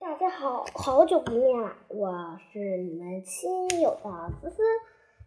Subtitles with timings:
[0.00, 4.62] 大家好，好久不见了，我是你们亲友的思思。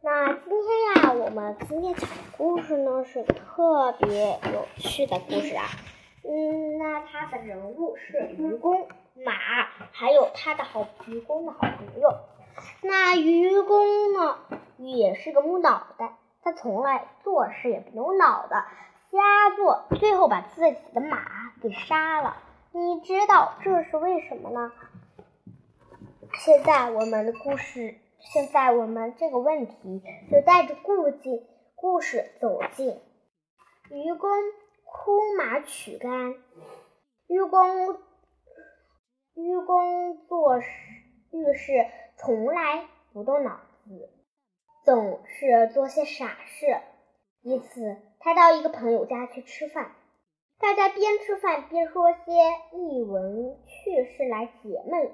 [0.00, 5.66] 那今天呀，我们今天讲的故事呢是特别有趣的故事啊。
[6.24, 9.34] 嗯，那它的人物是愚公、马，
[9.92, 12.10] 还有他的好愚公的好朋友。
[12.80, 14.38] 那愚公呢，
[14.78, 18.64] 也是个木脑袋，他从来做事也不用脑的，
[19.10, 21.18] 瞎做，最后把自己的马
[21.60, 22.38] 给杀了。
[22.74, 24.72] 你知道这是为什么呢？
[26.38, 32.98] 现在我们的故事，现在我们这个问题就带着故事故事走进
[33.90, 34.30] 愚公
[34.86, 36.34] 哭马取干。
[37.26, 37.92] 愚公
[39.34, 40.66] 愚公做事
[41.30, 41.72] 遇事
[42.16, 44.08] 从来不动脑子，
[44.82, 46.80] 总是做些傻事。
[47.42, 49.92] 一次，他到一个朋友家去吃饭。
[50.62, 52.32] 大家边吃饭边说些
[52.70, 55.10] 异闻趣事来解闷。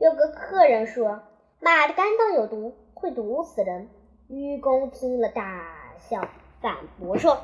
[0.00, 1.20] 有个客人说
[1.60, 3.90] ：“马的肝脏有毒，会毒死人。”
[4.28, 5.62] 愚公听了大
[5.98, 6.26] 笑，
[6.62, 7.38] 反驳说：“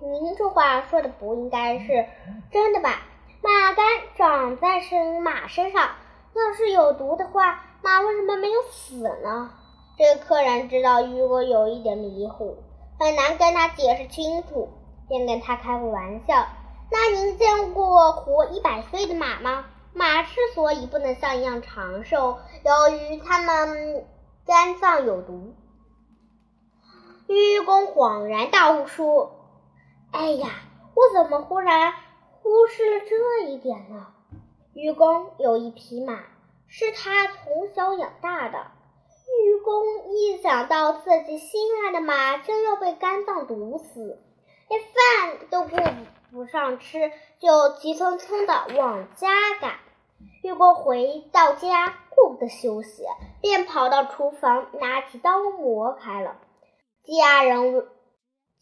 [0.00, 2.06] 您这话说的不应该是
[2.52, 3.02] 真的吧？
[3.42, 3.84] 马肝
[4.16, 5.88] 长在身马身上，
[6.34, 9.50] 要是有毒的话，马为什么没有死呢？”
[9.98, 12.58] 这个客人知道愚公有一点迷糊，
[12.96, 14.68] 很难跟他解释清楚，
[15.08, 16.46] 便跟他开个玩笑。
[16.92, 19.66] 那您见过活一百岁的马吗？
[19.92, 24.06] 马之所以不能像一样长寿，由于它们
[24.44, 25.54] 肝脏有毒。
[27.28, 29.32] 愚公恍然大悟，说
[30.10, 30.48] ：“哎呀，
[30.94, 31.92] 我怎么忽然
[32.42, 34.08] 忽视了这一点呢？”
[34.74, 36.20] 愚公有一匹马，
[36.66, 38.66] 是他从小养大的。
[39.44, 44.18] 愚公一想到自己心爱的马将要被肝脏毒死，
[44.68, 45.76] 连饭都不。
[46.32, 49.28] 不上吃，就急匆匆的往家
[49.60, 49.74] 赶。
[50.42, 53.04] 愚公回到家，顾不得休息，
[53.40, 56.36] 便跑到厨房，拿起刀磨开了。
[57.04, 57.86] 家人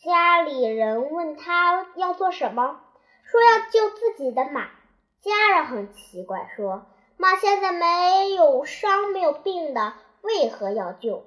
[0.02, 2.80] 家里人问他要做什么，
[3.24, 4.68] 说要救自己的马。
[5.20, 9.92] 家人很奇怪，说马现在没有伤，没有病的，
[10.22, 11.24] 为何要救？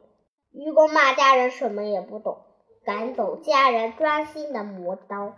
[0.54, 2.40] 愚公骂家人什么也不懂，
[2.84, 5.34] 赶走家人，专心的磨刀。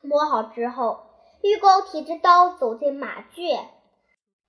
[0.00, 1.00] 磨好之后，
[1.42, 3.68] 愚公提着刀走进马圈，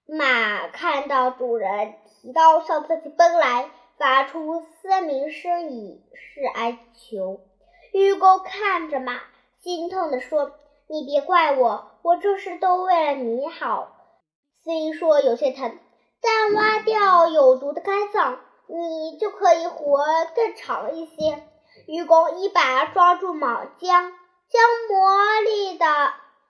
[0.07, 7.41] 马看到主人提刀向自己奔来，发出嘶鸣声以示哀求。
[7.93, 9.19] 愚公看着马，
[9.61, 10.51] 心痛地说
[10.87, 13.95] ：“你别怪我，我这是都为了你好。
[14.63, 15.79] 虽说有些疼，
[16.21, 20.05] 但挖掉有毒的肝脏，你就可以活
[20.35, 21.43] 更长一些。”
[21.87, 24.13] 愚公一把抓住马缰。
[24.49, 25.85] 将磨利的、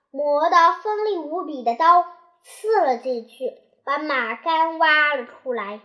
[0.09, 2.05] 磨得锋利无比的刀
[2.41, 5.81] 刺了进去，把马肝挖了出来。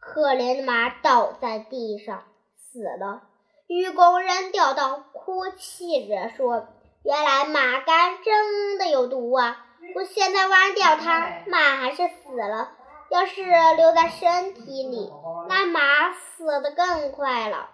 [0.00, 2.24] 可怜的马倒在地上
[2.56, 3.22] 死了。
[3.68, 6.66] 愚公扔掉刀，哭泣着说
[7.04, 9.64] ：“原来马肝真的有毒啊！
[9.94, 12.72] 我现在挖掉它，马还是死了。
[13.08, 13.44] 要是
[13.76, 15.12] 留在身体里，
[15.48, 17.70] 那马死的更快了。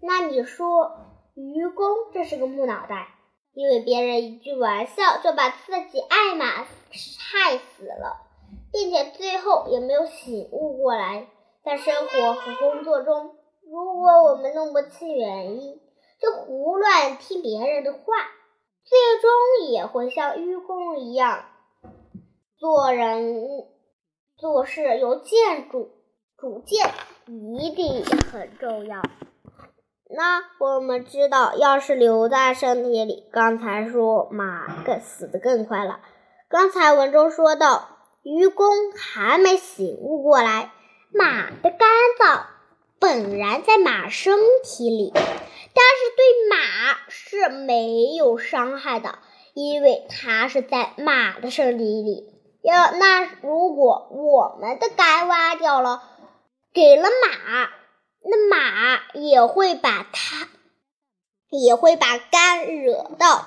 [0.00, 1.02] 那你说？”
[1.36, 3.08] 愚公这是个木脑袋，
[3.52, 8.16] 因为别人一句玩笑就把自己爱马害死了，
[8.72, 11.28] 并且最后也没有醒悟过来。
[11.62, 13.36] 在生活和工作中，
[13.68, 15.78] 如果我们弄不清原因，
[16.18, 17.98] 就胡乱听别人的话，
[18.84, 21.44] 最终也会像愚公一样，
[22.56, 23.44] 做人
[24.38, 25.90] 做事有建主
[26.38, 26.90] 主见，
[27.26, 28.02] 一定
[28.32, 29.02] 很重要。
[30.08, 35.98] 那我们知道，要是留在身体里，刚才说马更死的更快了。
[36.48, 37.88] 刚才文中说到，
[38.22, 40.70] 愚公还没醒悟过来，
[41.12, 41.88] 马的肝
[42.20, 42.46] 脏
[43.00, 49.18] 本然在马身体里，但是对马是没有伤害的，
[49.54, 52.32] 因为它是在马的身体里。
[52.62, 56.02] 要那如果我们的肝挖掉了，
[56.72, 57.70] 给了马。
[58.28, 60.48] 那马也会把它，
[61.50, 63.46] 也会把肝惹到，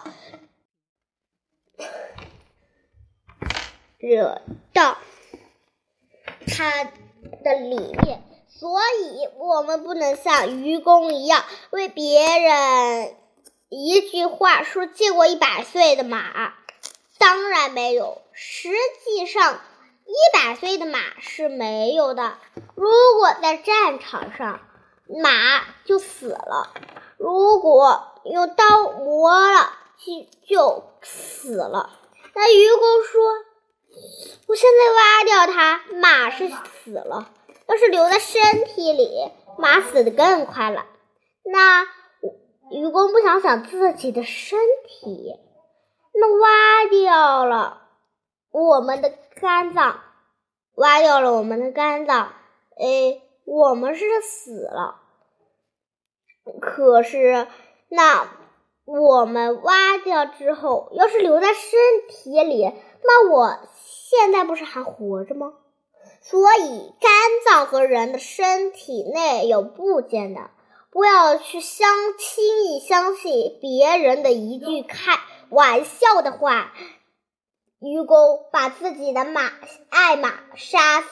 [3.98, 4.42] 惹
[4.74, 4.98] 到
[6.48, 13.16] 它的里面，所以我们不能像愚公一样为别人
[13.68, 16.54] 一句话说借过一百岁的马，
[17.18, 18.70] 当然没有，实
[19.04, 19.60] 际上
[20.06, 22.38] 一百岁的马是没有的。
[22.76, 22.90] 如
[23.20, 24.62] 果在战场上，
[25.10, 26.72] 马就死了，
[27.18, 31.90] 如果用刀磨了，就就死了。
[32.36, 33.22] 那愚公说
[34.48, 37.26] ：“我现在挖掉它，马是死了；
[37.68, 40.86] 要是留在身体里，马死的更快了。
[41.44, 41.84] 那
[42.72, 45.34] 愚公不想想自己的身体，
[46.14, 47.88] 那挖掉了
[48.52, 50.00] 我们的肝脏，
[50.76, 52.32] 挖掉了我们的肝脏，
[52.78, 54.99] 哎，我们是死了。
[56.60, 57.48] 可是
[57.90, 58.30] 那
[58.86, 61.80] 我们挖掉之后，要是留在身
[62.10, 62.72] 体里，
[63.04, 65.54] 那我现在不是还活着吗？
[66.22, 67.12] 所以肝
[67.46, 70.50] 脏和人的身体内有部件的。
[70.92, 71.88] 不要去相
[72.18, 75.20] 轻易相信别人的一句开
[75.50, 76.74] 玩笑的话。
[77.80, 79.52] 愚公把自己的马
[79.90, 81.08] 爱马杀死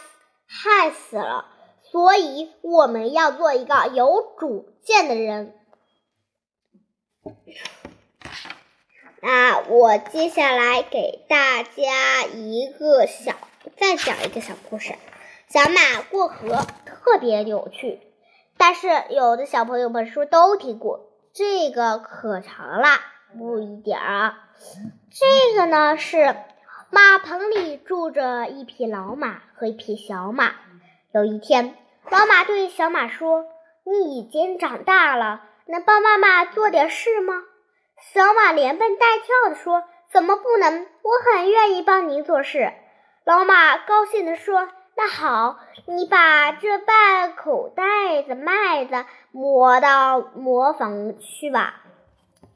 [0.48, 1.46] 害死了，
[1.84, 5.54] 所以我们要做一个有主见的人。
[9.22, 13.34] 那我接下来给大家一个小，
[13.76, 14.96] 再讲一个小故事。
[15.50, 18.00] 小马过河特别有趣。
[18.56, 22.88] 但是有的小朋友们说都听过，这个可长了，
[23.38, 24.36] 不一点儿。
[25.12, 26.34] 这个呢是
[26.90, 30.54] 马棚里住着一匹老马和一匹小马。
[31.12, 31.76] 有一天，
[32.10, 33.46] 老马对小马说
[33.90, 37.44] ：“你已经长大了，能帮妈妈做点事吗？”
[38.14, 40.86] 小马连蹦带跳的说：“怎么不能？
[41.02, 42.74] 我很愿意帮您做事。”
[43.26, 44.70] 老马高兴地说。
[45.00, 51.84] 那好，你把这半口袋子麦子磨到磨坊去吧。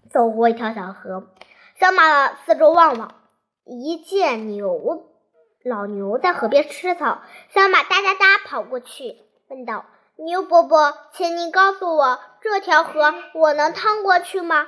[0.10, 1.27] 走过一条小河，
[1.80, 3.13] 小马四周望望，
[3.66, 5.06] 一见牛，
[5.63, 7.22] 老牛在河边吃草。
[7.50, 9.18] 小马哒哒哒跑过去，
[9.50, 9.86] 问道
[10.24, 14.68] ：“牛伯伯，请您告诉我，这条河我能趟过去吗？”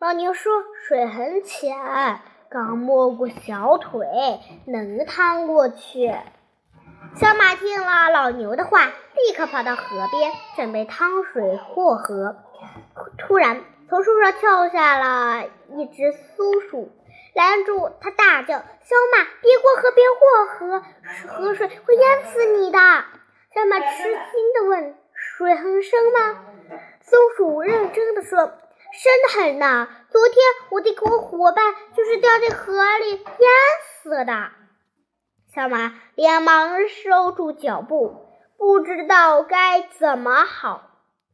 [0.00, 0.50] 老牛说
[0.88, 1.76] ：“水很浅，
[2.50, 4.06] 刚没过小腿，
[4.66, 6.14] 能趟过去。”
[7.14, 12.36] 小马听了老牛的话，立刻跑到河边，准备趟水过河。
[13.18, 15.44] 突然，从树上跳下了
[15.76, 16.90] 一只松鼠，
[17.34, 20.82] 拦住它，大叫：“小马，别过河，别过河，
[21.28, 22.78] 河水会淹死你的！”
[23.52, 26.44] 小马吃惊地问：“水很深吗？”
[27.02, 29.88] 松鼠认真地说：“深得很呢。
[30.10, 30.36] 昨天
[30.70, 33.50] 我的个伙伴就是掉进河里淹
[34.02, 34.50] 死的。”
[35.52, 40.82] 小马连忙收住脚步，不知道该怎么好。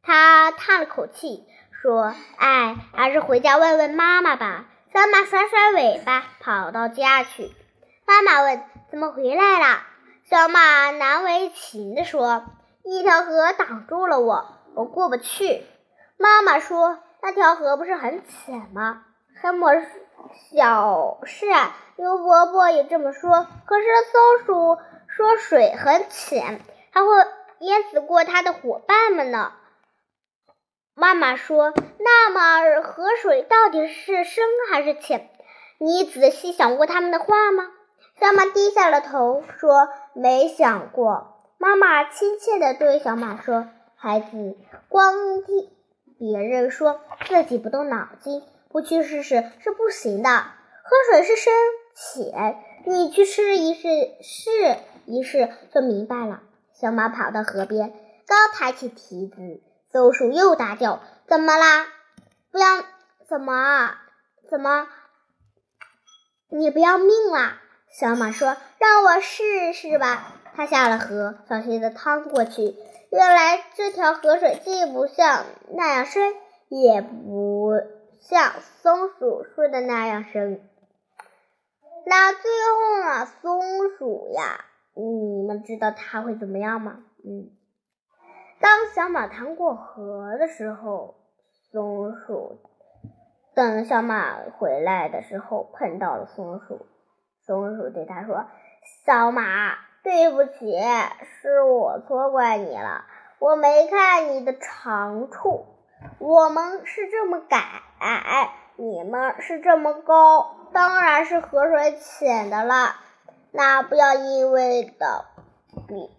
[0.02, 1.44] 他叹了口气，
[1.82, 4.64] 说：“哎，还是回家问问妈妈吧。”
[4.94, 7.52] 小马甩甩尾巴，跑到家去。
[8.06, 9.82] 妈妈问：“怎么回来了？”
[10.28, 12.44] 小马难为情地说
[12.82, 14.44] ：“一条河挡住了我，
[14.74, 15.62] 我过不去。”
[16.18, 19.04] 妈妈说：“那条河不是很浅吗？
[19.40, 19.70] 什么
[20.50, 27.08] 小事啊？”牛伯伯也这么说，可是松鼠说水很浅，还会
[27.60, 29.52] 淹死过它的伙伴们呢。
[30.96, 35.30] 妈妈说：“那么河水到底是深还是浅？
[35.78, 37.70] 你仔细想过他们的话吗？”
[38.18, 44.56] 小马低下了头说：“没想过。”妈妈亲切地对小马说：“孩子，
[44.88, 45.70] 光听
[46.18, 50.30] 别人说，自己不动脑筋，不去试试是不行的。
[50.30, 51.52] 河水是深。”
[51.98, 53.88] 浅你去试一试，
[54.20, 54.50] 试
[55.06, 56.42] 一试就明白了。
[56.74, 57.92] 小马跑到河边，
[58.26, 61.86] 刚抬起蹄子，松鼠又大叫：“怎么啦？
[62.50, 62.66] 不要
[63.26, 64.02] 怎么啊？
[64.50, 64.88] 怎么？
[66.50, 72.74] 你不要命啦？”小马说：“让我试试吧。”他下了河，小心地趟过去。
[73.10, 76.34] 原来这条河水既不像那样深，
[76.68, 77.72] 也不
[78.20, 78.52] 像
[78.82, 80.68] 松鼠说的那样深。
[82.04, 83.26] 那最后呢？
[83.26, 83.62] 松
[83.98, 84.64] 鼠呀，
[84.94, 87.04] 你们知道它会怎么样吗？
[87.24, 87.50] 嗯，
[88.60, 91.16] 当小马趟过河的时候，
[91.70, 92.60] 松鼠
[93.54, 96.86] 等小马回来的时候碰到了松鼠，
[97.46, 98.46] 松鼠对他说
[99.06, 100.76] ：“小马，对不起，
[101.40, 103.04] 是我错怪你了，
[103.38, 105.66] 我没看你的长处，
[106.18, 107.40] 我们是这么
[107.98, 112.96] 矮，你们是这么高。”当然是河水浅的了，
[113.52, 115.24] 那不要因为的
[115.86, 116.10] 比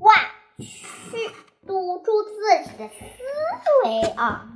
[0.00, 0.12] 哇
[0.58, 1.30] 去
[1.66, 2.94] 堵住自己的思
[3.84, 4.46] 维啊，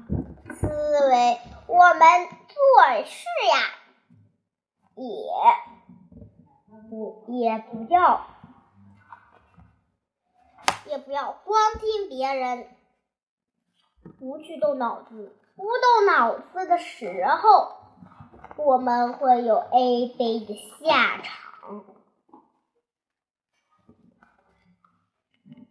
[0.60, 3.56] 思维，我们做事呀，
[4.96, 5.71] 也
[6.92, 8.26] 不，也不要，
[10.84, 12.68] 也不要光听别人，
[14.18, 15.34] 不去动脑子。
[15.56, 17.78] 不动脑子的时候，
[18.56, 21.82] 我们会有 A、B 的下场。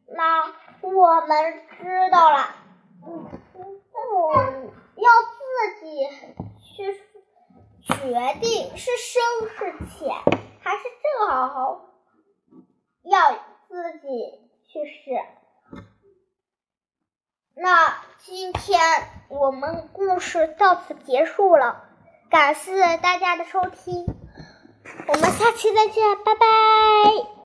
[0.07, 0.47] 那
[0.81, 2.55] 我们知道了，
[4.95, 5.85] 要自己
[6.63, 6.99] 去
[7.83, 7.93] 决
[8.41, 9.21] 定是深
[9.55, 9.59] 是
[9.99, 10.15] 浅。
[10.61, 11.81] 还是正好
[13.03, 13.33] 要
[13.67, 14.07] 自己
[14.67, 15.21] 去试。
[17.53, 18.79] 那今天
[19.27, 21.83] 我们故事到此结束了，
[22.29, 24.05] 感谢大家的收听，
[25.07, 27.31] 我们下期再见，拜拜。